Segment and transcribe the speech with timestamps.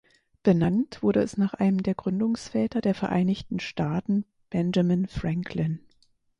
[0.41, 5.79] Benannt wurde es nach einem der Gründungsväter der Vereinigten Staaten Benjamin Franklin.